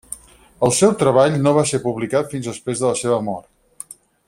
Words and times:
El 0.67 0.71
seu 0.77 0.95
treball 1.03 1.35
no 1.43 1.53
va 1.59 1.65
ser 1.73 1.81
publicat 1.85 2.33
fins 2.33 2.51
després 2.53 2.83
de 2.83 2.91
la 2.93 2.99
seva 3.03 3.21
mort. 3.31 3.95